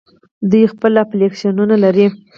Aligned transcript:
دوی 0.51 0.63
خپل 0.73 0.93
اپلیکیشنونه 1.03 1.75
لري. 1.83 2.07